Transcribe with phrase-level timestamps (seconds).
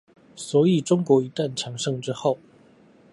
[0.35, 2.39] 所以中國一旦強盛之後